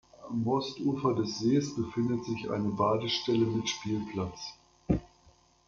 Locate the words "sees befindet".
1.37-2.25